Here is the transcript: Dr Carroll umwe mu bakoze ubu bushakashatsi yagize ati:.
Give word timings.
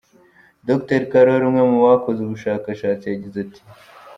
Dr 0.67 1.01
Carroll 1.11 1.43
umwe 1.49 1.61
mu 1.71 1.77
bakoze 1.87 2.17
ubu 2.19 2.33
bushakashatsi 2.35 3.05
yagize 3.07 3.37
ati:. 3.45 3.61